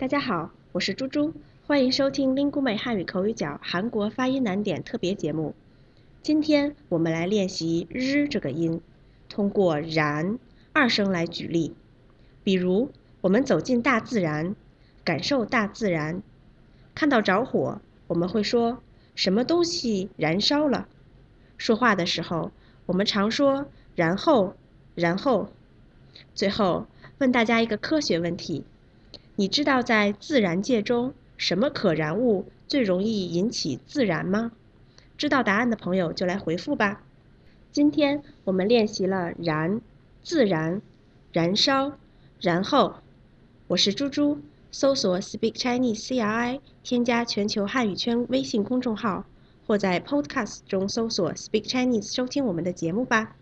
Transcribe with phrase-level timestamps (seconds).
[0.00, 1.34] 大家好，我是猪猪，
[1.66, 5.54] 欢迎收听 lingu 美汉语口语角韩国发音难点特别节目。
[6.22, 8.80] 今天我们来练习日这个音，
[9.28, 10.38] 通过然
[10.72, 11.74] 二声来举例。
[12.42, 12.90] 比如，
[13.20, 14.56] 我们走进大自然，
[15.04, 16.22] 感受大自然，
[16.94, 18.78] 看到着火，我们会说
[19.14, 20.88] 什么东西燃烧了。
[21.58, 22.52] 说话的时候，
[22.86, 24.56] 我们常说然后，
[24.94, 25.50] 然后。
[26.34, 26.86] 最后
[27.18, 28.64] 问大家一个科学问题。
[29.40, 34.52] 你知道在自然界中什么可燃物最容易引起自燃吗？
[35.16, 37.02] 知道答案的朋友就来回复吧。
[37.72, 39.80] 今天我们练习了燃、
[40.22, 40.82] 自燃、
[41.32, 41.96] 燃烧、
[42.38, 42.96] 然后。
[43.68, 49.24] 我是猪猪，搜索 Speak Chinese CRI，添加全球汉语圈微信公众号，
[49.66, 53.36] 或在 Podcast 中搜索 Speak Chinese 收听我们的节目吧。